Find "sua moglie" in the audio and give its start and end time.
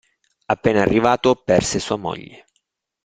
1.77-2.47